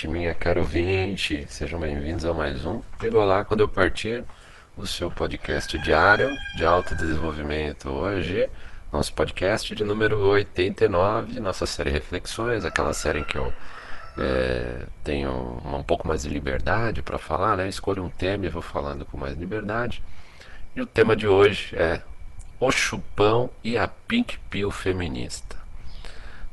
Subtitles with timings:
[0.00, 4.24] caro minha cara ouvinte, sejam bem-vindos a mais um Chegou lá quando eu partir,
[4.76, 7.90] o seu podcast diário de autodesenvolvimento.
[7.90, 8.48] Hoje,
[8.90, 13.52] nosso podcast de número 89, nossa série Reflexões, aquela série em que eu
[14.16, 17.68] é, tenho um pouco mais de liberdade para falar, né?
[17.68, 20.02] Escolho um tema e vou falando com mais liberdade.
[20.74, 22.00] E o tema de hoje é
[22.58, 25.56] o chupão e a pink pill feminista.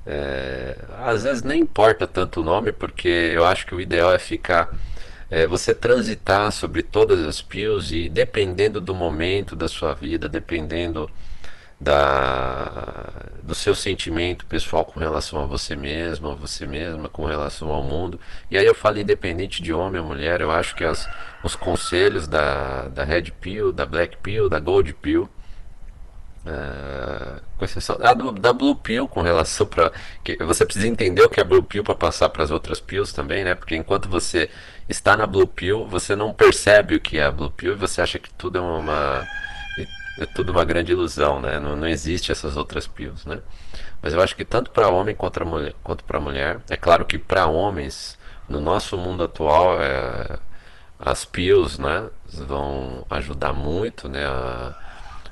[0.05, 4.19] É, às vezes nem importa tanto o nome, porque eu acho que o ideal é
[4.19, 4.75] ficar.
[5.31, 11.09] É, você transitar sobre todas as pills e dependendo do momento da sua vida, dependendo
[11.79, 17.69] da, do seu sentimento pessoal com relação a você mesmo, a você mesma, com relação
[17.71, 18.19] ao mundo.
[18.51, 21.07] E aí eu falo independente de homem ou mulher, eu acho que as,
[21.45, 25.29] os conselhos da, da Red Pill, da Black Pill, da Gold Pill,
[26.49, 29.93] Uh, com exceção da, da Blue Pill com relação para
[30.25, 33.13] que você precisa entender o que é Blue Pill para passar para as outras pills
[33.13, 33.55] também, né?
[33.55, 34.49] Porque enquanto você
[34.89, 38.01] está na Blue Pill, você não percebe o que é a Blue Pill e você
[38.01, 39.27] acha que tudo é uma
[40.19, 41.61] é tudo uma grande ilusão, né?
[41.61, 43.41] Não, não existe essas outras pills, né?
[44.01, 47.05] Mas eu acho que tanto para homem quanto para mulher, quanto para mulher, é claro
[47.05, 50.39] que para homens no nosso mundo atual é,
[50.99, 54.25] as pills, né, vão ajudar muito, né?
[54.27, 54.88] A,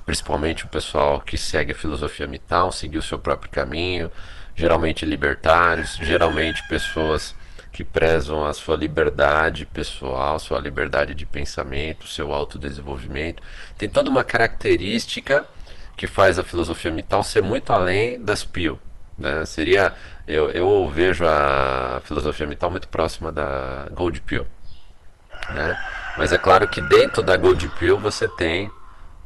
[0.07, 4.11] principalmente o pessoal que segue a filosofia mital, seguir o seu próprio caminho,
[4.55, 7.35] geralmente libertários, geralmente pessoas
[7.73, 13.43] que prezam a sua liberdade pessoal, sua liberdade de pensamento, seu autodesenvolvimento.
[13.77, 15.45] Tem toda uma característica
[15.97, 18.79] que faz a filosofia mital ser muito além das PIL.
[19.19, 19.45] Né?
[19.45, 19.93] Seria,
[20.27, 24.47] eu, eu vejo a filosofia mital muito próxima da Gold Pill.
[25.51, 25.79] Né?
[26.17, 28.71] Mas é claro que dentro da Gold Pill você tem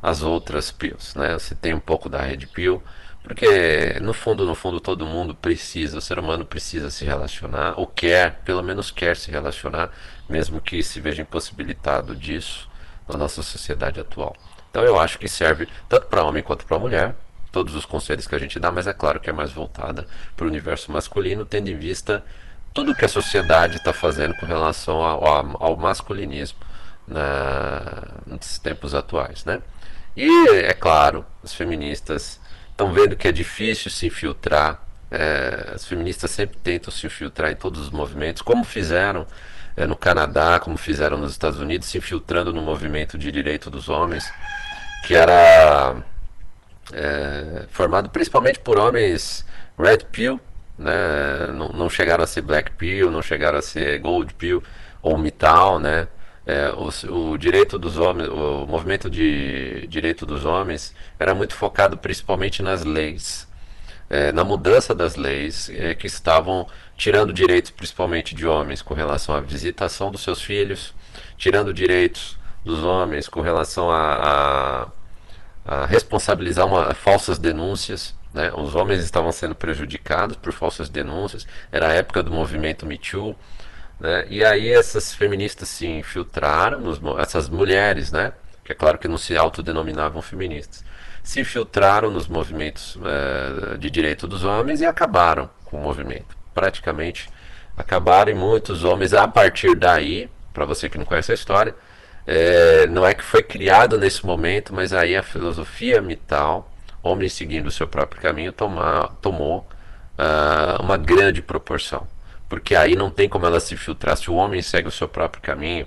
[0.02, 1.34] as outras pills, né?
[1.34, 2.82] Você tem um pouco da red pill,
[3.22, 7.86] porque no fundo, no fundo, todo mundo precisa, o ser humano precisa se relacionar, ou
[7.86, 9.90] quer, pelo menos quer se relacionar,
[10.28, 12.68] mesmo que se veja impossibilitado disso
[13.08, 14.34] na nossa sociedade atual.
[14.70, 17.14] Então eu acho que serve tanto para homem quanto para mulher,
[17.52, 20.06] todos os conselhos que a gente dá, mas é claro que é mais voltada
[20.36, 22.24] para o universo masculino, tendo em vista
[22.72, 25.26] tudo que a sociedade está fazendo com relação ao,
[25.60, 26.58] ao, masculinismo
[27.06, 29.60] na, nos tempos atuais, né?
[30.16, 32.40] E, é claro, as feministas
[32.70, 34.82] estão vendo que é difícil se infiltrar.
[35.10, 39.26] É, as feministas sempre tentam se infiltrar em todos os movimentos, como fizeram
[39.76, 43.88] é, no Canadá, como fizeram nos Estados Unidos, se infiltrando no movimento de direito dos
[43.88, 44.30] homens,
[45.06, 45.96] que era
[46.92, 49.44] é, formado principalmente por homens
[49.78, 50.40] red pill,
[50.78, 50.92] né?
[51.54, 54.62] não, não chegaram a ser black pill, não chegaram a ser gold pill
[55.02, 56.08] ou metal, né?
[56.50, 61.96] É, o, o, direito dos homens, o movimento de direito dos homens era muito focado
[61.96, 63.46] principalmente nas leis,
[64.08, 66.66] é, na mudança das leis é, que estavam
[66.96, 70.92] tirando direitos principalmente de homens com relação à visitação dos seus filhos,
[71.38, 74.88] tirando direitos dos homens com relação a,
[75.64, 78.14] a, a responsabilizar uma, falsas denúncias.
[78.34, 78.50] Né?
[78.56, 81.46] Os homens estavam sendo prejudicados por falsas denúncias.
[81.70, 83.36] Era a época do movimento Me Too.
[84.00, 84.26] Né?
[84.30, 86.82] E aí essas feministas se infiltraram,
[87.18, 88.32] essas mulheres, né?
[88.64, 90.84] que é claro que não se autodenominavam feministas,
[91.22, 96.36] se infiltraram nos movimentos é, de direito dos homens e acabaram com o movimento.
[96.54, 97.28] Praticamente
[97.76, 101.74] acabaram e muitos homens, a partir daí, para você que não conhece a história,
[102.26, 106.70] é, não é que foi criado nesse momento, mas aí a filosofia mital,
[107.02, 109.66] homens seguindo o seu próprio caminho, tomou
[110.18, 112.06] uh, uma grande proporção
[112.50, 115.40] porque aí não tem como ela se filtrar se o homem segue o seu próprio
[115.40, 115.86] caminho.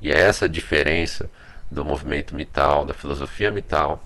[0.00, 1.28] E é essa a diferença
[1.70, 4.04] do movimento mital, da filosofia mital,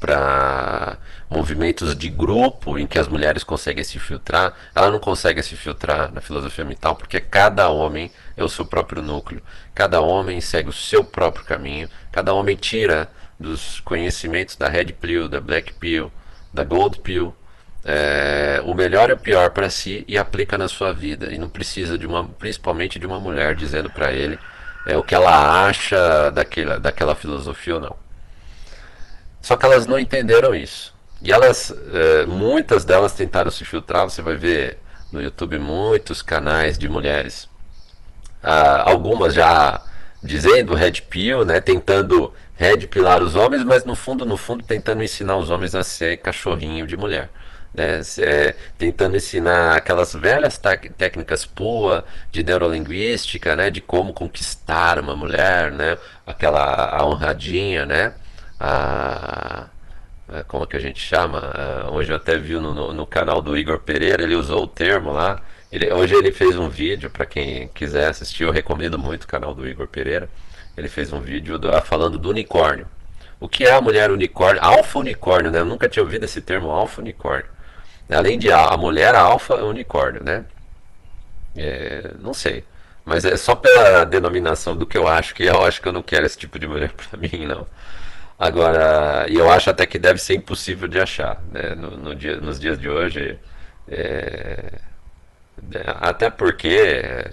[0.00, 0.98] para
[1.30, 6.12] movimentos de grupo em que as mulheres conseguem se filtrar, ela não consegue se filtrar
[6.12, 9.40] na filosofia mental porque cada homem é o seu próprio núcleo,
[9.72, 13.08] cada homem segue o seu próprio caminho, cada homem tira
[13.38, 16.10] dos conhecimentos da Red Pill, da Black Pill,
[16.52, 17.34] da Gold Pill,
[17.88, 21.48] é, o melhor e o pior para si e aplica na sua vida e não
[21.48, 24.36] precisa de uma, principalmente de uma mulher dizendo para ele
[24.84, 27.96] é, o que ela acha daquela, daquela filosofia ou não.
[29.40, 30.92] Só que elas não entenderam isso.
[31.22, 34.04] E elas, é, muitas delas tentaram se filtrar.
[34.04, 34.78] Você vai ver
[35.12, 37.48] no YouTube muitos canais de mulheres,
[38.42, 39.80] ah, algumas já
[40.22, 45.02] dizendo red pill, né, tentando red pilar os homens, mas no fundo, no fundo, tentando
[45.02, 47.30] ensinar os homens a ser cachorrinho de mulher.
[47.76, 50.58] Né, é, tentando ensinar aquelas velhas
[50.96, 58.14] técnicas PUA de neurolinguística, né, de como conquistar uma mulher, né, aquela a honradinha, né,
[58.58, 59.66] a,
[60.26, 61.38] a, como é que a gente chama?
[61.38, 64.66] A, hoje eu até vi no, no, no, canal do Igor Pereira, ele usou o
[64.66, 65.42] termo lá.
[65.70, 69.54] Ele, hoje ele fez um vídeo, para quem quiser assistir, eu recomendo muito o canal
[69.54, 70.30] do Igor Pereira.
[70.76, 72.86] Ele fez um vídeo do, falando do unicórnio.
[73.38, 74.62] O que é a mulher unicórnio?
[74.62, 75.60] Alfa unicórnio, né?
[75.60, 77.55] Eu nunca tinha ouvido esse termo, alfa unicórnio.
[78.10, 80.44] Além de a, a mulher, alfa é unicórnio, né?
[81.56, 82.64] É, não sei.
[83.04, 86.02] Mas é só pela denominação do que eu acho que eu acho que eu não
[86.02, 87.66] quero esse tipo de mulher pra mim, não.
[88.38, 91.74] Agora, e eu acho até que deve ser impossível de achar, né?
[91.74, 93.38] no, no dia, nos dias de hoje.
[93.88, 94.72] É,
[95.74, 97.24] é até porque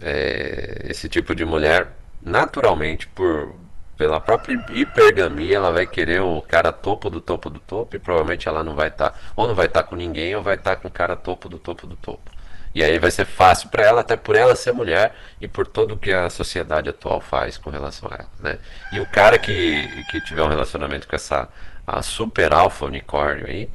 [0.00, 1.88] é, esse tipo de mulher,
[2.22, 3.54] naturalmente, por
[4.00, 8.48] pela própria hipergamia, ela vai querer o cara topo do topo do topo e provavelmente
[8.48, 10.74] ela não vai estar, tá, ou não vai estar tá com ninguém, ou vai estar
[10.74, 12.30] tá com o cara topo do topo do topo.
[12.74, 15.98] E aí vai ser fácil para ela, até por ela ser mulher e por tudo
[15.98, 18.30] que a sociedade atual faz com relação a ela.
[18.40, 18.58] Né?
[18.90, 21.46] E o cara que, que tiver um relacionamento com essa
[21.86, 23.68] a super alfa unicórnio aí,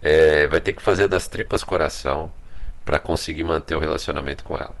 [0.00, 2.32] é, vai ter que fazer das tripas coração
[2.86, 4.74] para conseguir manter o relacionamento com ela.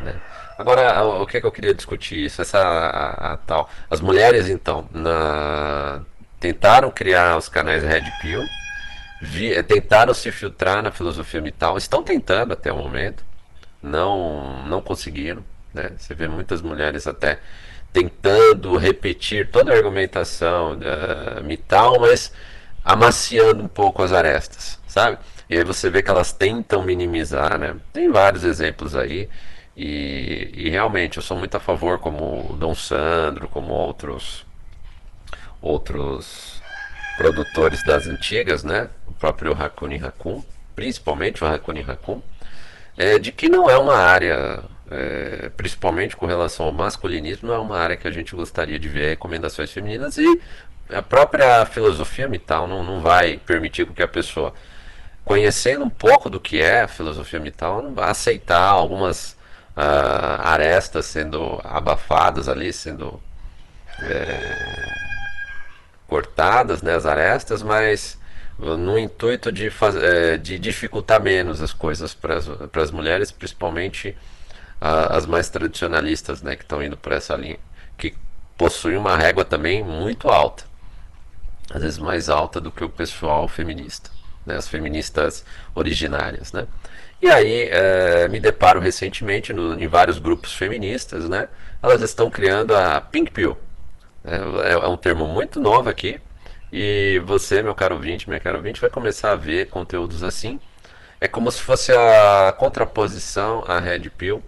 [0.00, 0.14] Né?
[0.62, 2.40] Agora, o que, é que eu queria discutir isso?
[2.40, 3.68] Essa a, a, tal.
[3.90, 6.02] As mulheres, então, na,
[6.38, 8.40] tentaram criar os canais Red Pill
[9.20, 13.24] vi, eh, tentaram se filtrar na filosofia mital, estão tentando até o momento,
[13.82, 15.44] não, não conseguiram.
[15.74, 15.90] Né?
[15.98, 17.40] Você vê muitas mulheres até
[17.92, 22.32] tentando repetir toda a argumentação da mital, mas
[22.84, 25.18] amaciando um pouco as arestas, sabe?
[25.50, 27.74] E aí você vê que elas tentam minimizar, né?
[27.92, 29.28] Tem vários exemplos aí.
[29.76, 34.44] E, e realmente eu sou muito a favor, como o Dom Sandro, como outros
[35.60, 36.60] outros
[37.16, 38.88] produtores das antigas, né?
[39.06, 40.42] O próprio Hakuni Hakun,
[40.74, 42.20] principalmente o Hakuni Hakun,
[42.96, 47.58] é, de que não é uma área, é, principalmente com relação ao masculinismo, não é
[47.58, 50.40] uma área que a gente gostaria de ver recomendações femininas e
[50.90, 54.52] a própria filosofia mital não, não vai permitir que a pessoa,
[55.24, 59.36] conhecendo um pouco do que é a filosofia mital, não vai aceitar algumas
[59.76, 63.20] uh, arestas sendo abafadas ali, sendo
[64.00, 65.02] é,
[66.06, 68.18] cortadas, né, as arestas, mas
[68.58, 74.16] no intuito de, faz, é, de dificultar menos as coisas para as mulheres, principalmente
[74.80, 77.58] as mais tradicionalistas, né, que estão indo por essa linha,
[77.96, 78.14] que
[78.58, 80.64] possuem uma régua também muito alta,
[81.72, 84.10] às vezes mais alta do que o pessoal feminista,
[84.44, 86.66] né, as feministas originárias, né.
[87.22, 91.48] E aí é, me deparo recentemente no, em vários grupos feministas, né,
[91.80, 93.56] elas estão criando a Pink Pill,
[94.24, 96.20] é, é um termo muito novo aqui.
[96.72, 100.58] E você, meu caro ouvinte, minha caro ouvinte, vai começar a ver conteúdos assim.
[101.20, 104.42] É como se fosse a contraposição à Red Pill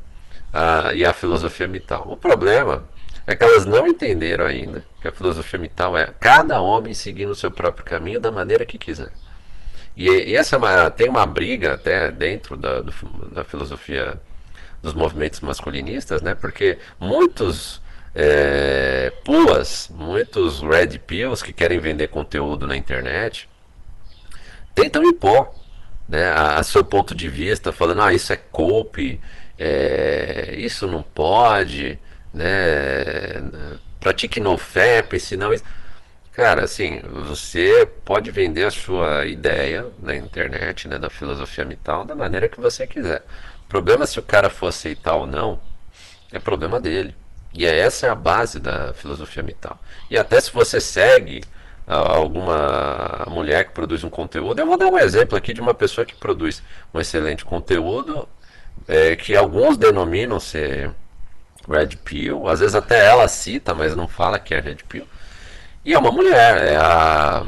[0.52, 2.04] a, e à filosofia mital.
[2.10, 2.84] O problema
[3.26, 7.36] é que elas não entenderam ainda que a filosofia mital é cada homem seguindo o
[7.36, 9.12] seu próprio caminho da maneira que quiser.
[9.96, 12.92] E, e essa é uma, tem uma briga até dentro da, do,
[13.32, 14.20] da filosofia
[14.82, 16.34] dos movimentos masculinistas, né?
[16.34, 17.80] Porque muitos
[18.14, 23.48] é, puas, muitos red pills que querem vender conteúdo na internet
[24.74, 25.54] tentam impor
[26.08, 29.20] né, a, a seu ponto de vista, falando, ah, isso é cope,
[29.58, 31.98] é, isso não pode,
[32.32, 32.44] né,
[34.00, 35.64] pratique no FEP, senão isso...
[36.34, 42.14] Cara, assim, você pode vender a sua ideia na internet, né, da filosofia mital, da
[42.16, 43.24] maneira que você quiser.
[43.66, 45.60] O problema se o cara for aceitar ou não,
[46.32, 47.14] é problema dele.
[47.54, 49.78] E é, essa é a base da filosofia mital.
[50.10, 51.42] E até se você segue
[51.86, 55.74] ah, alguma mulher que produz um conteúdo, eu vou dar um exemplo aqui de uma
[55.74, 56.62] pessoa que produz
[56.92, 58.28] um excelente conteúdo,
[58.88, 60.90] é, que alguns denominam ser
[61.68, 65.06] Red Pill, às vezes até ela cita, mas não fala que é Red Pill.
[65.84, 67.44] E é uma mulher, é a.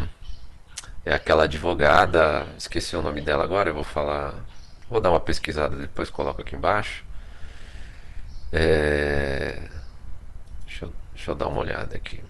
[1.05, 4.35] É aquela advogada, esqueci o nome dela agora, eu vou falar.
[4.91, 7.05] Vou dar uma pesquisada, depois coloco aqui embaixo.
[8.53, 9.61] É,
[10.67, 12.23] deixa, eu, deixa eu dar uma olhada aqui.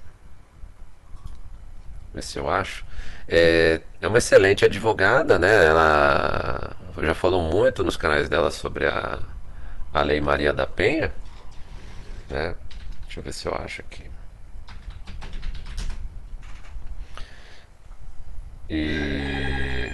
[2.14, 2.84] Ver se eu acho.
[3.28, 5.66] É, é uma excelente advogada, né?
[5.66, 9.18] Ela já falou muito nos canais dela sobre a,
[9.92, 11.12] a Lei Maria da Penha.
[12.30, 12.54] Né?
[13.04, 14.15] Deixa eu ver se eu acho aqui.
[18.68, 19.92] E.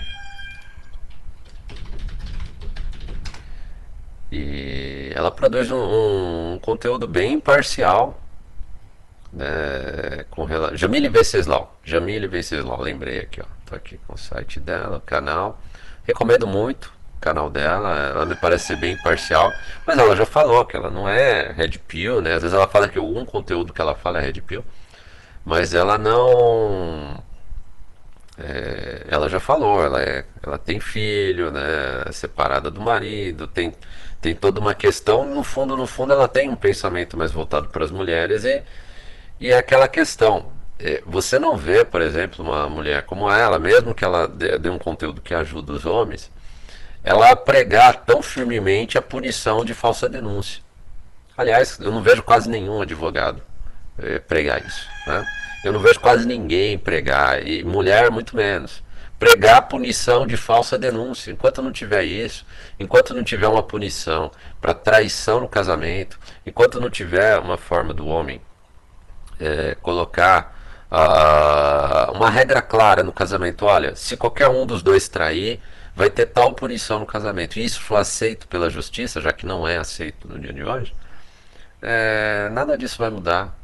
[4.31, 8.19] E ela produz um, um conteúdo bem imparcial.
[9.33, 10.77] Né, com rela...
[10.77, 11.79] Jamile Venceslau.
[11.85, 13.45] Jamile Venceslau, lembrei aqui, ó.
[13.67, 15.61] Tô aqui com o site dela, o canal.
[16.05, 18.11] Recomendo muito o canal dela.
[18.11, 19.53] Ela me parece ser bem imparcial.
[19.87, 22.35] Mas ela já falou que ela não é Red Pill, né?
[22.35, 24.65] Às vezes ela fala que algum conteúdo que ela fala é Red Pill.
[25.45, 27.23] Mas ela não
[28.43, 33.73] é, ela já falou, ela, é, ela tem filho, né, separada do marido, tem,
[34.21, 37.85] tem toda uma questão, no fundo, no fundo ela tem um pensamento mais voltado para
[37.85, 38.63] as mulheres e,
[39.41, 43.95] e é aquela questão, é, você não vê, por exemplo, uma mulher como ela, mesmo
[43.95, 46.31] que ela dê, dê um conteúdo que ajuda os homens,
[47.05, 50.63] ela pregar tão firmemente a punição de falsa denúncia.
[51.37, 53.43] Aliás, eu não vejo quase nenhum advogado
[53.99, 55.25] é, pregar isso, né?
[55.65, 58.83] Eu não vejo quase ninguém pregar, e mulher muito menos.
[59.19, 61.31] Pregar punição de falsa denúncia.
[61.31, 62.45] Enquanto não tiver isso,
[62.81, 68.09] enquanto não tiver uma punição para traição no casamento, enquanto não tiver uma forma do
[68.09, 68.41] homem
[69.39, 70.59] é, colocar
[70.91, 75.61] uh, uma regra clara no casamento, olha, se qualquer um dos dois trair,
[75.95, 77.61] vai ter tal punição no casamento.
[77.61, 80.93] E isso for aceito pela justiça, já que não é aceito no dia de hoje,
[81.81, 83.62] é, nada disso vai mudar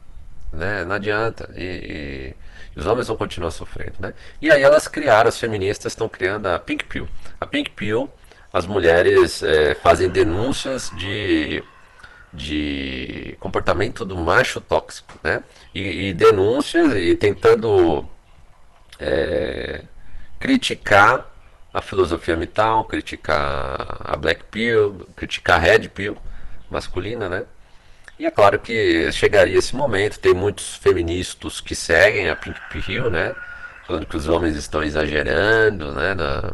[0.52, 0.84] né?
[0.84, 1.50] Não adianta.
[1.56, 2.34] E,
[2.74, 4.14] e, os homens vão continuar sofrendo, né?
[4.40, 7.08] E aí elas criaram, as feministas estão criando a Pink Pill.
[7.40, 8.08] A Pink Pill,
[8.52, 11.62] as mulheres é, fazem denúncias de,
[12.32, 15.42] de comportamento do macho tóxico, né?
[15.74, 18.08] E, e denúncias e tentando
[18.98, 19.82] é,
[20.38, 21.26] criticar
[21.72, 26.16] a filosofia mital, criticar a Black Pill, criticar a Red Pill
[26.70, 27.44] masculina, né?
[28.18, 33.08] E é claro que chegaria esse momento, tem muitos feministas que seguem a Pink Pill,
[33.10, 33.34] né?
[33.86, 36.14] Falando que os homens estão exagerando, né?
[36.14, 36.52] Na,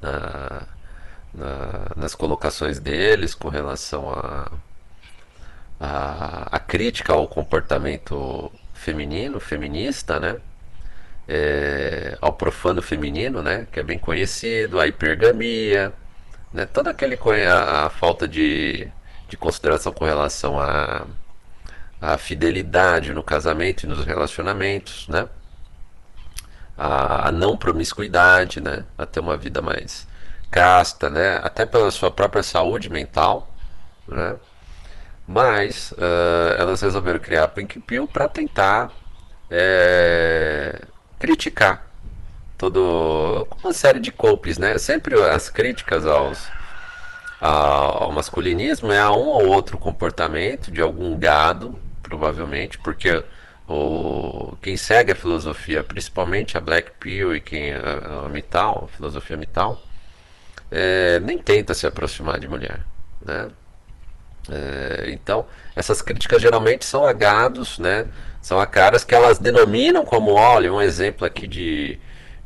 [0.00, 0.62] na,
[1.34, 4.50] na, nas colocações deles com relação a,
[5.78, 10.36] a, a crítica ao comportamento feminino, feminista, né?
[11.28, 13.66] É, ao profano feminino, né?
[13.70, 15.92] Que é bem conhecido, a hipergamia,
[16.54, 16.66] né?
[16.66, 18.90] Toda aquele a, a falta de
[19.28, 21.06] de consideração com relação à
[22.00, 25.28] a, fidelidade no casamento e nos relacionamentos, né?
[26.76, 28.84] A, a, não promiscuidade, né?
[28.96, 30.06] A ter uma vida mais
[30.50, 31.40] casta, né?
[31.42, 33.52] Até pela sua própria saúde mental,
[34.06, 34.36] né?
[35.26, 38.90] Mas uh, elas resolveram criar Pink Pill para tentar
[39.50, 40.80] é,
[41.18, 41.86] criticar
[42.56, 44.78] todo uma série de golpes, né?
[44.78, 46.48] Sempre as críticas aos
[47.40, 53.22] ao masculinismo é a um ou outro comportamento de algum gado, provavelmente, porque
[53.68, 59.36] o, quem segue a filosofia, principalmente a Black Pill e quem a, a a filosofia
[59.36, 59.80] Mital,
[60.70, 62.80] é, nem tenta se aproximar de mulher,
[63.24, 63.48] né?
[64.50, 68.06] É, então, essas críticas geralmente são a gados, né?
[68.40, 71.98] São a caras que elas denominam como, olha, um exemplo aqui de,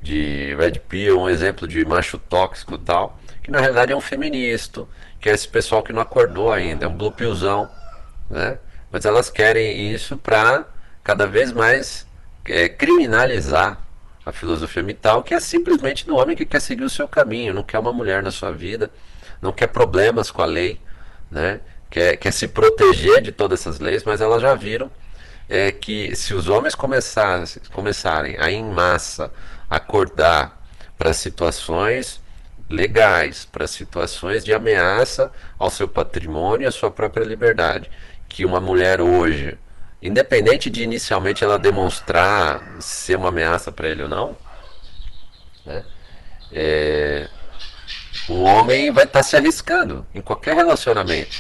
[0.03, 4.87] de Red Pill, um exemplo de macho tóxico tal que na realidade é um feminista,
[5.21, 7.69] que é esse pessoal que não acordou ainda, é um blue pillzão,
[8.31, 8.59] né?
[8.91, 10.65] Mas elas querem isso para
[11.03, 12.07] cada vez mais
[12.45, 13.79] é, criminalizar
[14.25, 17.63] a filosofia mital, que é simplesmente do homem que quer seguir o seu caminho, não
[17.63, 18.91] quer uma mulher na sua vida,
[19.41, 20.81] não quer problemas com a lei,
[21.31, 21.61] né?
[21.93, 24.91] quer, quer se proteger de todas essas leis, mas elas já viram
[25.47, 29.31] é, que se os homens começarem, começarem a em massa
[29.69, 30.59] acordar
[30.97, 32.22] para situações
[32.73, 37.91] legais para situações de ameaça ao seu patrimônio e à sua própria liberdade.
[38.29, 39.59] Que uma mulher hoje,
[40.01, 44.37] independente de inicialmente ela demonstrar ser uma ameaça para ele ou não,
[45.67, 45.85] né,
[46.51, 47.29] é,
[48.29, 51.37] o homem vai estar tá se arriscando em qualquer relacionamento.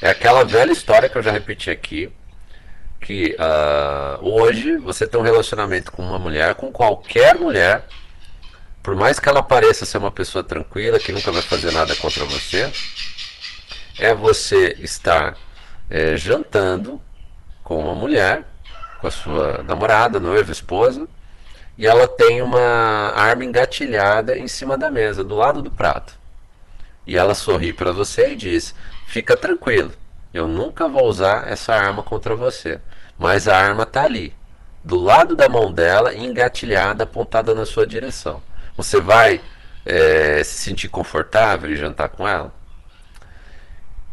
[0.00, 2.12] É aquela velha história que eu já repeti aqui,
[3.00, 7.84] que uh, hoje você tem um relacionamento com uma mulher, com qualquer mulher,
[8.82, 12.24] por mais que ela pareça ser uma pessoa tranquila, que nunca vai fazer nada contra
[12.24, 12.72] você,
[13.98, 15.36] é você estar
[15.88, 17.00] é, jantando
[17.62, 18.44] com uma mulher
[19.00, 21.08] com a sua namorada, noiva, esposa,
[21.76, 22.60] e ela tem uma
[23.16, 26.14] arma engatilhada em cima da mesa, do lado do prato.
[27.04, 28.74] E ela sorri para você e diz:
[29.06, 29.90] Fica tranquilo,
[30.32, 32.80] eu nunca vou usar essa arma contra você.
[33.18, 34.34] Mas a arma está ali,
[34.84, 38.40] do lado da mão dela, engatilhada, apontada na sua direção.
[38.82, 39.40] Você vai
[39.86, 42.52] é, se sentir confortável e jantar com ela?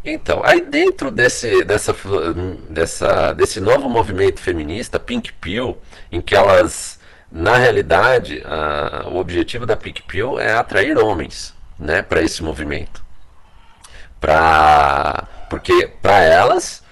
[0.06, 1.94] Então, aí dentro desse, dessa,
[2.70, 5.78] dessa, desse novo movimento feminista, Pink Pill,
[6.12, 7.00] em que elas,
[7.32, 13.04] na realidade, a, o objetivo da Pink Pill é atrair homens né, para esse movimento.
[14.22, 16.84] Pra, porque para elas,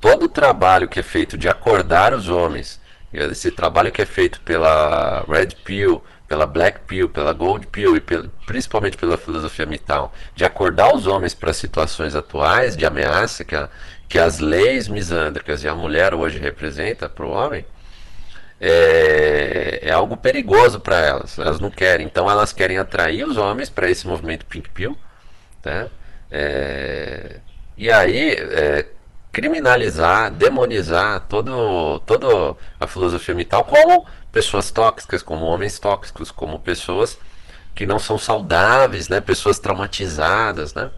[0.00, 2.80] todo o trabalho que é feito de acordar os homens,
[3.12, 8.00] esse trabalho que é feito pela Red Pill, pela Black Pill, pela Gold Pill e
[8.00, 13.56] pelo, principalmente pela filosofia mital, de acordar os homens para situações atuais de ameaça que,
[13.56, 13.68] a,
[14.08, 17.66] que as leis misândricas e a mulher hoje representa para o homem,
[18.60, 21.36] é, é, algo perigoso para elas.
[21.36, 22.06] Elas não querem.
[22.06, 24.96] Então elas querem atrair os homens para esse movimento Pink Pill.
[25.60, 25.88] Tá?
[26.30, 27.40] É,
[27.76, 28.86] e aí é,
[29.32, 37.18] criminalizar, demonizar todo, toda a filosofia mital como pessoas tóxicas, como homens tóxicos, como pessoas
[37.74, 39.20] que não são saudáveis, né?
[39.20, 40.90] pessoas traumatizadas, né?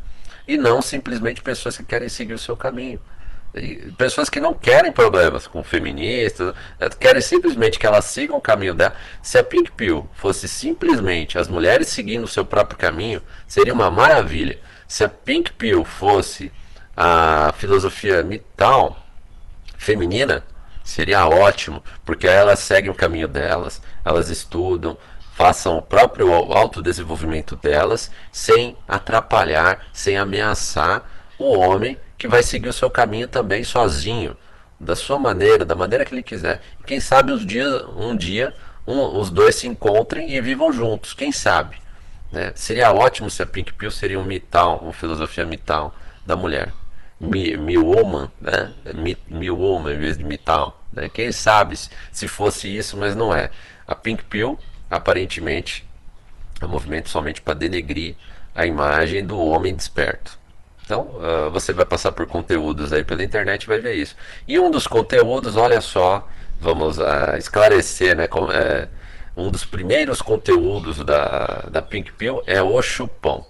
[0.46, 3.00] e não simplesmente pessoas que querem seguir o seu caminho.
[3.54, 8.40] E pessoas que não querem problemas com feministas, eh, querem simplesmente que elas sigam o
[8.40, 8.94] caminho dela.
[9.22, 13.90] Se a Pink Pill fosse simplesmente as mulheres seguindo o seu próprio caminho, seria uma
[13.90, 14.58] maravilha.
[14.88, 16.50] Se a Pink Pill fosse
[16.96, 18.96] a filosofia mital
[19.76, 20.42] feminina,
[20.84, 24.96] seria ótimo, porque elas seguem o caminho delas, elas estudam,
[25.34, 32.72] façam o próprio autodesenvolvimento delas, sem atrapalhar, sem ameaçar o homem que vai seguir o
[32.72, 34.36] seu caminho também sozinho,
[34.78, 36.60] da sua maneira, da maneira que ele quiser.
[36.80, 38.54] E quem sabe os dias, um dia
[38.86, 41.76] um, os dois se encontrem e vivam juntos, quem sabe.
[42.30, 42.52] Né?
[42.54, 45.94] Seria ótimo se a Pink Pill seria um mital, uma filosofia mital
[46.26, 46.72] da mulher.
[47.22, 48.72] Mi, mi woman, né?
[48.94, 50.82] Mi, em vez de mital.
[50.92, 51.08] Né?
[51.08, 51.76] Quem sabe
[52.10, 53.50] se fosse isso, mas não é.
[53.86, 54.58] A Pink Pill,
[54.90, 55.86] aparentemente,
[56.60, 58.16] é um movimento somente para denegrir
[58.54, 60.38] a imagem do homem desperto.
[60.84, 64.16] Então, uh, você vai passar por conteúdos aí pela internet e vai ver isso.
[64.46, 66.28] E um dos conteúdos, olha só,
[66.60, 68.24] vamos uh, esclarecer, né?
[68.52, 68.88] É,
[69.36, 73.46] um dos primeiros conteúdos da, da Pink Pill é o chupão.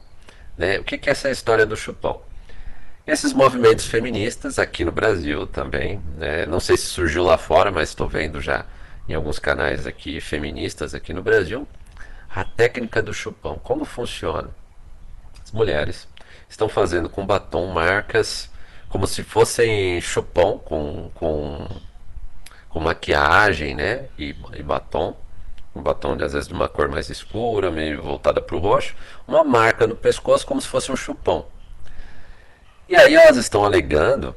[0.56, 0.78] Né?
[0.78, 2.20] O que, que é essa história do chupão?
[3.04, 6.46] Esses movimentos feministas aqui no Brasil também, né?
[6.46, 8.64] não sei se surgiu lá fora, mas estou vendo já
[9.08, 11.66] em alguns canais aqui feministas aqui no Brasil,
[12.32, 13.58] a técnica do chupão.
[13.58, 14.50] Como funciona?
[15.42, 16.06] As mulheres
[16.48, 18.48] estão fazendo com batom marcas
[18.88, 21.66] como se fossem chupão com, com,
[22.68, 24.06] com maquiagem né?
[24.16, 25.16] e, e batom
[25.74, 28.94] um batom de, às vezes de uma cor mais escura, meio voltada para o roxo,
[29.26, 31.46] uma marca no pescoço como se fosse um chupão.
[32.92, 34.36] E aí elas estão alegando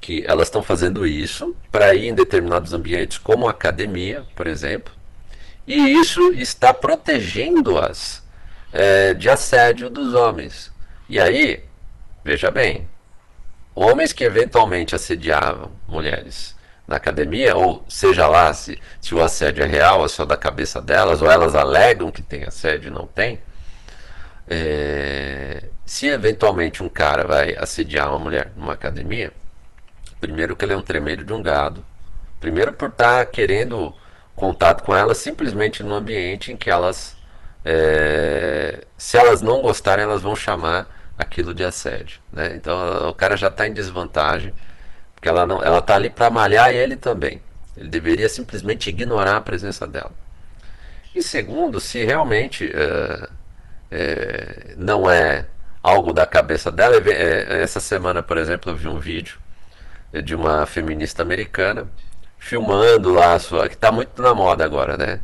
[0.00, 4.92] que elas estão fazendo isso para ir em determinados ambientes, como academia, por exemplo,
[5.64, 8.20] e isso está protegendo-as
[8.72, 10.72] é, de assédio dos homens.
[11.08, 11.62] E aí,
[12.24, 12.88] veja bem,
[13.76, 19.68] homens que eventualmente assediavam mulheres na academia, ou seja lá se, se o assédio é
[19.68, 23.38] real, ou é da cabeça delas, ou elas alegam que tem assédio e não tem,
[24.48, 29.32] é, se eventualmente um cara vai assediar uma mulher numa academia,
[30.20, 31.84] primeiro que ele é um tremeiro de um gado.
[32.40, 33.94] Primeiro por estar tá querendo
[34.34, 37.16] contato com ela simplesmente no ambiente em que elas,
[37.64, 40.86] é, se elas não gostarem, elas vão chamar
[41.18, 42.20] aquilo de assédio.
[42.32, 42.54] Né?
[42.54, 44.52] Então o cara já está em desvantagem,
[45.14, 47.40] porque ela não, ela está ali para malhar ele também.
[47.76, 50.12] Ele deveria simplesmente ignorar a presença dela.
[51.14, 53.28] E segundo, se realmente é,
[53.90, 55.46] é, não é
[55.82, 56.96] algo da cabeça dela.
[56.96, 59.38] É, essa semana, por exemplo, eu vi um vídeo
[60.24, 61.86] de uma feminista americana
[62.38, 63.68] filmando lá a sua.
[63.68, 65.20] que está muito na moda agora, né?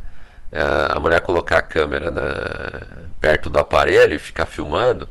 [0.51, 5.09] É, a mulher colocar a câmera na, perto do aparelho e ficar filmando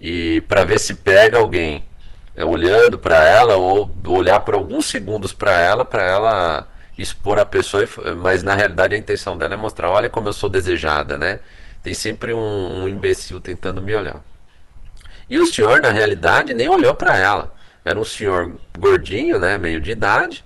[0.00, 1.84] e para ver se pega alguém
[2.36, 7.44] é, olhando para ela ou olhar por alguns segundos para ela para ela expor a
[7.44, 7.84] pessoa
[8.18, 11.40] mas na realidade a intenção dela é mostrar olha como eu sou desejada né
[11.82, 14.22] tem sempre um, um imbecil tentando me olhar.
[15.28, 17.54] E o senhor, na realidade, nem olhou para ela.
[17.84, 20.44] Era um senhor gordinho, né, meio de idade,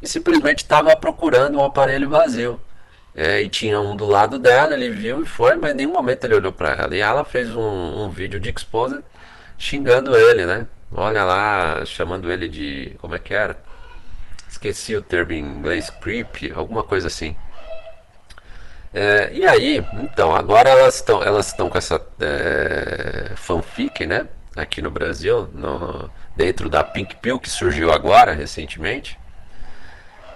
[0.00, 2.60] e simplesmente estava procurando um aparelho vazio.
[3.14, 6.24] É, e tinha um do lado dela, ele viu e foi, mas em nenhum momento
[6.24, 6.96] ele olhou para ela.
[6.96, 9.02] E ela fez um, um vídeo de exposed
[9.58, 10.66] xingando ele, né?
[10.92, 12.96] Olha lá, chamando ele de.
[13.00, 13.56] Como é que era?
[14.50, 17.36] esqueci o termo em inglês, creep, alguma coisa assim.
[18.92, 24.26] É, e aí, então, agora elas estão elas estão com essa é, fanfic, né?
[24.56, 29.18] Aqui no Brasil, no, dentro da Pink Pill, que surgiu agora, recentemente,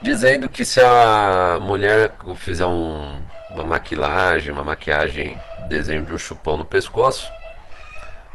[0.00, 5.36] dizendo que se a mulher fizer um, uma maquilagem, uma maquiagem,
[5.68, 7.28] desenho de um chupão no pescoço,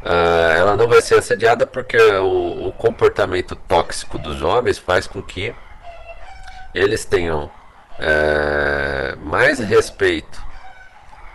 [0.02, 5.22] uh, ela não vai ser assediada porque o, o comportamento tóxico dos homens faz com
[5.22, 5.54] que
[6.74, 7.50] eles tenham
[8.00, 10.42] é, mais respeito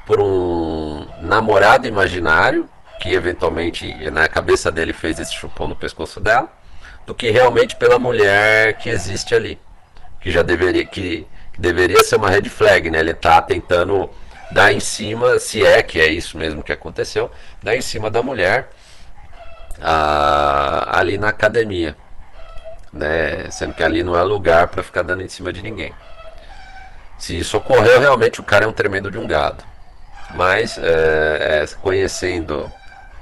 [0.05, 2.67] por um namorado imaginário
[2.99, 6.51] que eventualmente na cabeça dele fez esse chupão no pescoço dela,
[7.05, 9.59] do que realmente pela mulher que existe ali,
[10.19, 12.99] que já deveria que, que deveria ser uma red flag, né?
[12.99, 14.09] Ele está tentando
[14.51, 17.29] dar em cima, se é que é isso mesmo que aconteceu,
[17.61, 18.69] dar em cima da mulher
[19.81, 21.95] a, ali na academia,
[22.91, 23.49] né?
[23.51, 25.93] Sendo que ali não é lugar para ficar dando em cima de ninguém.
[27.17, 29.63] Se isso ocorreu, realmente o cara é um tremendo de um gado.
[30.33, 32.69] Mas é, é, conhecendo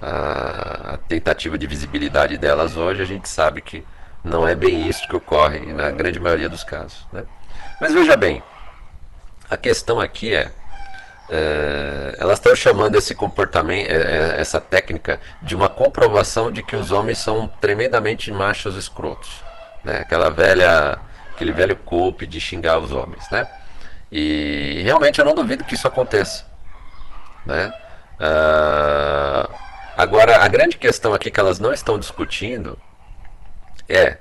[0.02, 3.86] a, a, tentativa de visibilidade delas hoje, a gente sabe que
[4.24, 7.06] não é bem isso que ocorre na grande maioria dos casos.
[7.12, 7.24] Né?
[7.80, 8.42] Mas veja bem,
[9.50, 10.52] a questão aqui é,
[11.30, 16.76] é elas estão chamando esse comportamento, é, é, essa técnica, de uma comprovação de que
[16.76, 19.44] os homens são tremendamente machos escrotos.
[19.84, 19.98] Né?
[19.98, 20.98] Aquela velha,
[21.34, 23.30] aquele velho culpe de xingar os homens.
[23.30, 23.46] Né?
[24.15, 26.45] E realmente eu não duvido que isso aconteça.
[27.43, 27.73] Né?
[28.19, 29.52] Uh,
[29.97, 32.78] agora, a grande questão aqui que elas não estão discutindo
[33.89, 34.19] é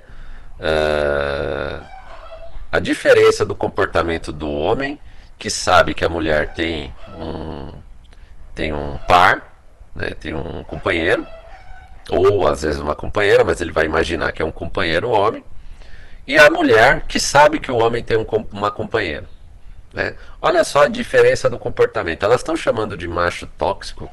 [0.59, 1.85] uh,
[2.71, 4.99] a diferença do comportamento do homem
[5.37, 7.71] que sabe que a mulher tem um,
[8.55, 9.55] tem um par,
[9.95, 11.27] né, tem um companheiro,
[12.09, 15.43] ou às vezes uma companheira, mas ele vai imaginar que é um companheiro homem,
[16.25, 19.31] e a mulher que sabe que o homem tem um, uma companheira.
[19.93, 20.15] Né?
[20.41, 22.23] Olha só a diferença do comportamento.
[22.23, 24.09] Elas estão chamando de macho tóxico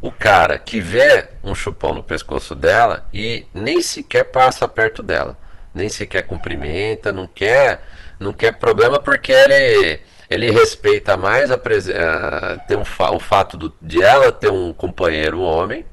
[0.00, 5.34] o cara que vê um chupão no pescoço dela e nem sequer passa perto dela,
[5.72, 7.80] nem sequer cumprimenta, não quer,
[8.20, 13.74] não quer problema porque ele ele respeita mais a, a ter um, o fato do,
[13.80, 15.86] de ela ter um companheiro homem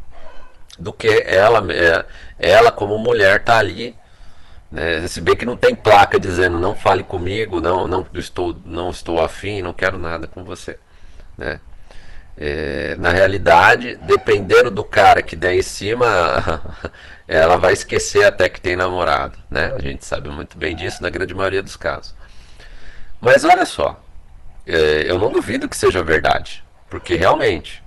[0.79, 2.05] do que ela é,
[2.39, 3.95] ela como mulher tá ali
[4.71, 5.05] né?
[5.07, 9.21] Se bem que não tem placa dizendo não fale comigo, não, não estou, não estou
[9.21, 10.79] afim, não quero nada com você.
[11.37, 11.59] Né?
[12.37, 16.07] É, na realidade, dependendo do cara que der em cima,
[17.27, 19.37] ela vai esquecer até que tem namorado.
[19.49, 19.73] Né?
[19.75, 22.15] A gente sabe muito bem disso na grande maioria dos casos.
[23.19, 24.01] Mas olha só,
[24.65, 27.83] é, eu não duvido que seja verdade, porque realmente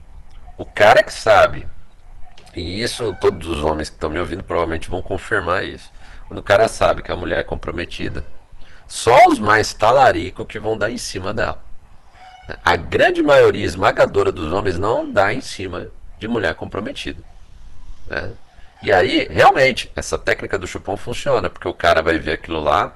[0.56, 1.66] o cara que sabe,
[2.54, 5.90] e isso todos os homens que estão me ouvindo provavelmente vão confirmar isso
[6.26, 8.24] quando o cara sabe que a mulher é comprometida,
[8.86, 11.62] só os mais talaricos que vão dar em cima dela.
[12.64, 15.88] A grande maioria esmagadora dos homens não dá em cima
[16.18, 17.22] de mulher comprometida.
[18.06, 18.32] Né?
[18.82, 22.92] E aí, realmente, essa técnica do chupão funciona, porque o cara vai ver aquilo lá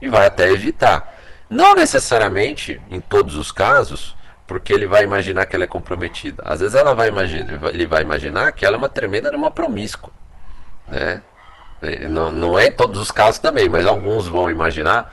[0.00, 1.14] e vai até evitar.
[1.48, 4.16] Não necessariamente em todos os casos,
[4.52, 6.42] porque ele vai imaginar que ela é comprometida.
[6.44, 10.10] Às vezes ela vai imaginar, ele vai imaginar que ela é uma tremenda uma promíscua.
[10.86, 11.22] Né?
[11.80, 15.10] É, não, não é em todos os casos também, mas alguns vão imaginar.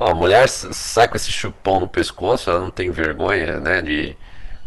[0.00, 4.16] Ó, a mulher sai com esse chupão no pescoço, ela não tem vergonha né, de,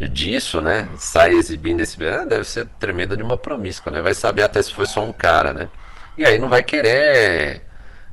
[0.08, 0.88] disso, né?
[0.98, 1.98] Sai exibindo esse.
[2.06, 4.02] Ah, deve ser tremenda de uma promíscua, né?
[4.04, 5.68] Vai saber até se foi só um cara, né?
[6.16, 7.64] E aí não vai querer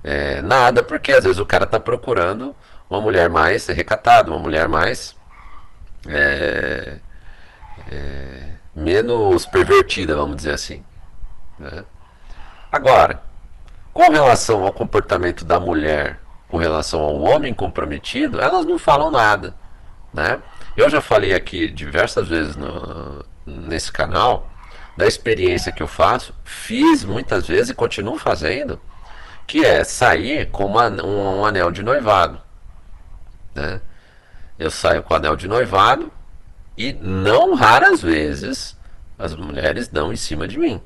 [0.02, 2.57] é, nada, porque às vezes o cara tá procurando
[2.88, 5.14] uma mulher mais recatada, uma mulher mais.
[6.09, 6.99] É,
[7.91, 10.85] é, menos pervertida, vamos dizer assim.
[11.59, 11.85] Né?
[12.71, 13.23] Agora,
[13.93, 16.19] com relação ao comportamento da mulher
[16.53, 19.55] com relação ao homem comprometido, elas não falam nada.
[20.12, 20.38] Né?
[20.77, 24.51] Eu já falei aqui diversas vezes no, nesse canal
[24.95, 28.79] da experiência que eu faço, fiz muitas vezes e continuo fazendo,
[29.47, 32.38] que é sair com uma, um, um anel de noivado.
[33.55, 33.81] Né?
[34.62, 36.12] Eu saio com o anel de noivado
[36.79, 38.79] e não raras vezes
[39.18, 40.81] as mulheres dão em cima de mim.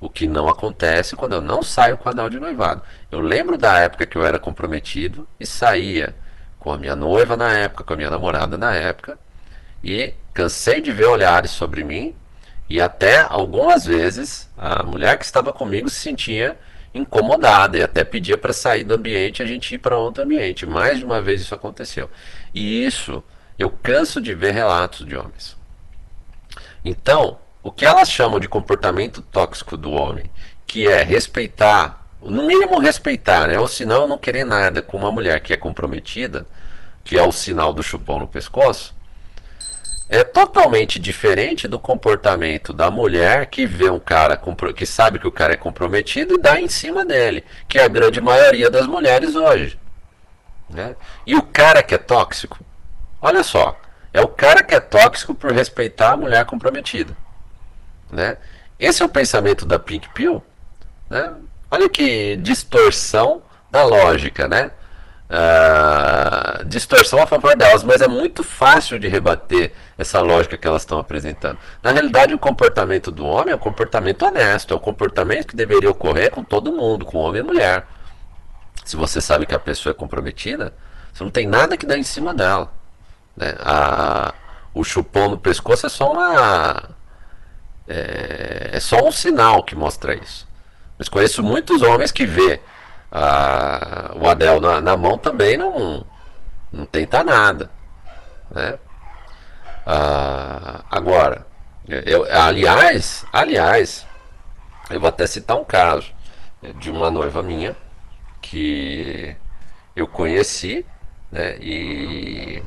[0.00, 2.82] O que não acontece quando eu não saio com o anel de noivado.
[3.08, 6.16] Eu lembro da época que eu era comprometido e saía
[6.58, 9.16] com a minha noiva na época, com a minha namorada na época,
[9.84, 12.12] e cansei de ver olhares sobre mim
[12.68, 16.58] e até algumas vezes a mulher que estava comigo se sentia
[16.92, 20.66] incomodada e até pedia para sair do ambiente e a gente ir para outro ambiente.
[20.66, 22.10] Mais de uma vez isso aconteceu.
[22.54, 23.22] E isso
[23.58, 25.56] eu canso de ver relatos de homens.
[26.84, 30.30] Então, o que elas chamam de comportamento tóxico do homem,
[30.66, 33.58] que é respeitar no mínimo respeitar, né?
[33.58, 36.46] Ou senão não querer nada com uma mulher que é comprometida,
[37.02, 38.94] que é o sinal do chupão no pescoço,
[40.10, 44.36] é totalmente diferente do comportamento da mulher que vê um cara
[44.74, 47.88] que sabe que o cara é comprometido e dá em cima dele, que é a
[47.88, 49.78] grande maioria das mulheres hoje.
[50.68, 50.96] Né?
[51.24, 52.58] E o cara que é tóxico,
[53.22, 53.80] olha só,
[54.12, 57.16] é o cara que é tóxico por respeitar a mulher comprometida.
[58.10, 58.36] Né?
[58.80, 60.42] Esse é o pensamento da Pink Pill.
[61.08, 61.32] Né?
[61.70, 64.72] Olha que distorção da lógica, né?
[65.30, 70.82] Uh, distorção a favor delas, mas é muito fácil de rebater essa lógica que elas
[70.82, 71.58] estão apresentando.
[71.82, 75.90] Na realidade, o comportamento do homem é um comportamento honesto, é um comportamento que deveria
[75.90, 77.86] ocorrer com todo mundo, com homem e mulher.
[78.84, 80.72] Se você sabe que a pessoa é comprometida,
[81.12, 82.72] você não tem nada que dar em cima dela.
[83.36, 83.54] Né?
[83.60, 84.32] A,
[84.72, 86.90] o chupão no pescoço é só uma.
[87.86, 90.48] É, é, só um sinal que mostra isso.
[90.98, 92.60] Mas conheço muitos homens que vê
[93.12, 96.06] a, o anel na, na, mão também não,
[96.72, 97.70] não tenta nada.
[98.50, 98.78] Né?
[99.92, 101.44] Ah, agora,
[101.88, 104.06] eu, aliás, aliás,
[104.88, 106.12] eu vou até citar um caso
[106.76, 107.74] de uma noiva minha
[108.40, 109.34] que
[109.96, 110.86] eu conheci,
[111.32, 111.56] né?
[111.60, 112.62] E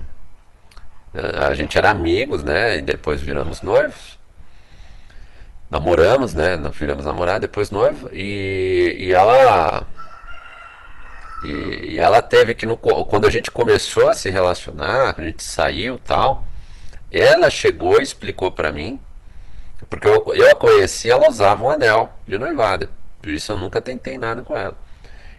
[1.14, 2.80] a gente era amigos, né?
[2.80, 4.20] E depois viramos noivos.
[5.72, 6.58] Namoramos, né?
[6.74, 8.10] Viramos namorar, depois noivo.
[8.12, 9.88] E, e ela.
[11.46, 15.42] E, e, ela teve que, no, quando a gente começou a se relacionar, a gente
[15.42, 16.46] saiu tal,
[17.14, 19.00] ela chegou e explicou para mim,
[19.90, 22.90] porque eu, eu a conheci, ela usava um anel de noivado,
[23.22, 24.76] por isso eu nunca tentei nada com ela.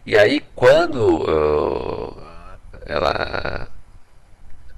[0.06, 2.16] E aí, quando uh,
[2.84, 3.68] ela,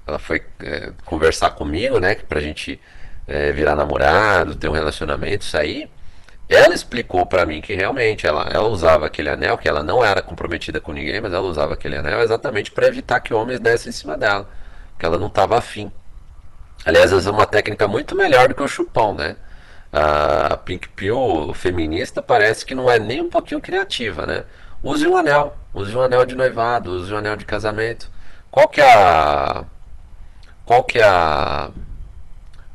[0.07, 2.81] ela foi é, conversar comigo, né, pra gente
[3.27, 5.91] é, virar namorado, ter um relacionamento, sair,
[6.49, 10.23] ela explicou para mim que realmente ela, ela usava aquele anel, que ela não era
[10.23, 13.93] comprometida com ninguém, mas ela usava aquele anel exatamente para evitar que homens dessem em
[13.93, 14.49] cima dela,
[14.97, 15.91] que ela não estava afim.
[16.85, 19.37] Aliás, é uma técnica muito melhor do que o chupão, né?
[19.93, 24.45] A Pink Pill feminista parece que não é nem um pouquinho criativa, né?
[24.83, 28.09] use um anel, use um anel de noivado, use um anel de casamento.
[28.51, 29.65] Qual que é a
[30.65, 31.71] qual que é a,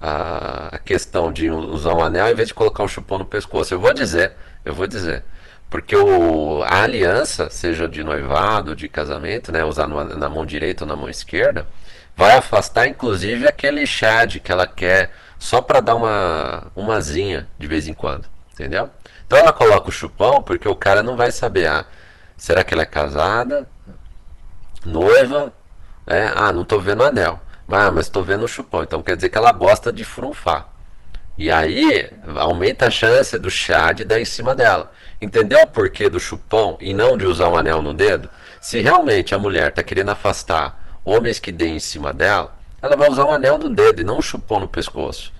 [0.02, 3.74] a questão de usar um anel em vez de colocar um chupão no pescoço?
[3.74, 4.34] Eu vou dizer,
[4.66, 5.24] eu vou dizer.
[5.70, 10.84] Porque o, a aliança, seja de noivado, de casamento, né, usar no, na mão direita
[10.84, 11.68] ou na mão esquerda,
[12.16, 17.88] vai afastar inclusive aquele chad que ela quer só para dar uma umazinha de vez
[17.88, 18.90] em quando, entendeu?
[19.26, 21.86] Então ela coloca o chupão porque o cara não vai saber, ah,
[22.38, 23.68] será que ela é casada?
[24.86, 25.54] Noiva?
[26.06, 27.40] É, ah, não estou vendo anel.
[27.68, 28.84] Ah, mas estou vendo o chupão.
[28.84, 30.68] Então quer dizer que ela gosta de frunfar.
[31.38, 34.92] E aí aumenta a chance do chá de dar em cima dela.
[35.22, 38.30] Entendeu o porquê do chupão e não de usar um anel no dedo?
[38.60, 43.10] Se realmente a mulher está querendo afastar homens que deem em cima dela, ela vai
[43.10, 45.32] usar um anel no dedo e não um chupão no pescoço.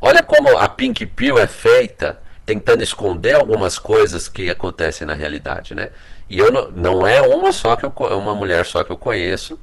[0.00, 5.74] Olha como a Pink Pill é feita tentando esconder algumas coisas que acontecem na realidade,
[5.74, 5.90] né?
[6.28, 9.58] E eu não, não é uma só que eu, uma mulher só que eu conheço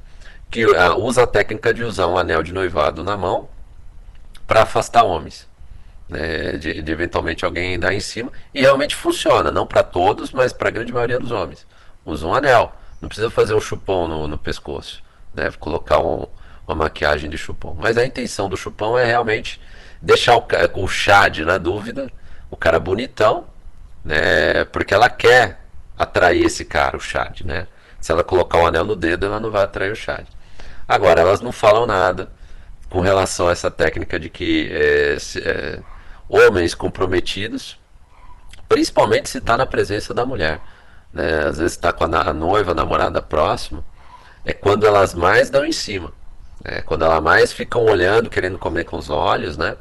[0.50, 3.48] que uh, usa a técnica de usar um anel de noivado na mão
[4.46, 5.46] para afastar homens,
[6.08, 6.52] né?
[6.52, 10.68] De, de, eventualmente alguém dar em cima e realmente funciona, não para todos, mas para
[10.68, 11.66] a grande maioria dos homens.
[12.06, 15.02] Usa um anel, não precisa fazer um chupão no, no pescoço,
[15.34, 15.50] né?
[15.58, 16.26] Colocar um,
[16.66, 17.76] uma maquiagem de chupão.
[17.78, 19.60] Mas a intenção do chupão é realmente
[20.00, 22.10] deixar o, o chad na dúvida
[22.50, 23.46] o cara bonitão,
[24.04, 24.64] né?
[24.66, 25.60] Porque ela quer
[25.98, 27.66] atrair esse cara, o Chad, né?
[28.00, 30.26] Se ela colocar o um anel no dedo, ela não vai atrair o Chad.
[30.86, 32.30] Agora, elas não falam nada
[32.88, 35.80] com relação a essa técnica de que é, se, é,
[36.28, 37.78] homens comprometidos,
[38.68, 40.60] principalmente se está na presença da mulher,
[41.12, 41.46] né?
[41.48, 43.84] Às vezes está com a, noiva, a namorada próxima,
[44.48, 46.10] é quando elas mais dão em cima.
[46.64, 49.76] É quando elas mais ficam olhando, querendo comer com os olhos, né?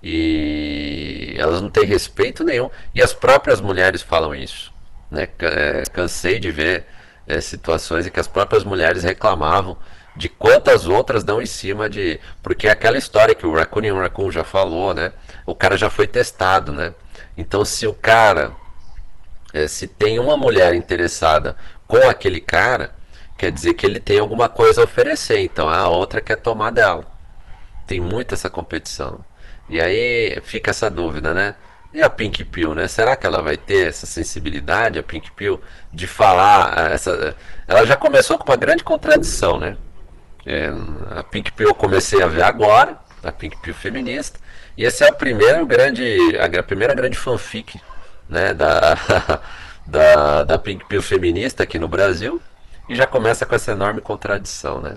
[0.00, 2.70] E elas não têm respeito nenhum.
[2.94, 4.72] E as próprias mulheres falam isso.
[5.10, 5.28] Né?
[5.40, 6.86] É, cansei de ver
[7.26, 9.76] é, situações em que as próprias mulheres reclamavam
[10.16, 12.20] de quantas outras dão em cima de.
[12.40, 15.12] Porque é aquela história que o Raccoon Raccoon já falou, né?
[15.44, 16.94] O cara já foi testado, né?
[17.36, 18.52] Então, se o cara.
[19.52, 21.56] É, se tem uma mulher interessada
[21.86, 22.94] com aquele cara,
[23.38, 25.38] quer dizer que ele tem alguma coisa a oferecer.
[25.38, 27.04] Então, a outra quer tomar dela.
[27.86, 29.24] Tem muito essa competição.
[29.70, 31.54] E aí fica essa dúvida, né?
[31.94, 32.88] E a Pink Pill, né?
[32.88, 35.60] Será que ela vai ter essa sensibilidade, a Pink Pill,
[35.92, 37.34] de falar ah, essa...
[37.66, 39.76] Ela já começou com uma grande contradição, né?
[40.44, 40.70] É,
[41.10, 44.38] a Pink Pill eu comecei a ver agora, a Pink Pill feminista,
[44.76, 47.80] e essa é a primeira grande, a primeira grande fanfic,
[48.28, 48.52] né?
[48.52, 48.94] Da,
[49.86, 52.40] da, da Pink Pill feminista aqui no Brasil
[52.88, 54.96] e já começa com essa enorme contradição, né?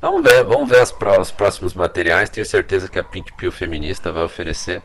[0.00, 2.30] Vamos ver, vamos ver os próximos materiais.
[2.30, 4.82] Tenho certeza que a Pink Pill feminista vai oferecer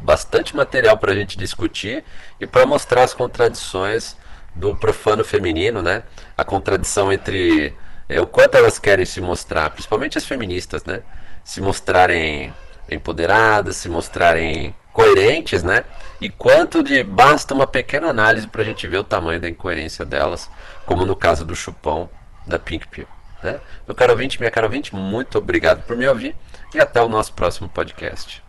[0.00, 2.02] bastante material para a gente discutir
[2.40, 4.16] e para mostrar as contradições
[4.54, 6.02] do profano feminino, né?
[6.36, 7.74] A contradição entre
[8.08, 11.02] é, o quanto elas querem se mostrar, principalmente as feministas, né?
[11.44, 12.52] Se mostrarem
[12.90, 15.84] empoderadas, se mostrarem coerentes, né?
[16.20, 20.04] E quanto de basta uma pequena análise para a gente ver o tamanho da incoerência
[20.04, 20.50] delas,
[20.86, 22.08] como no caso do chupão
[22.46, 23.06] da Pink Pill.
[23.42, 23.60] Né?
[23.86, 26.36] Meu caro ouvinte, minha cara ouvinte, muito obrigado por me ouvir
[26.74, 28.42] e até o nosso próximo podcast.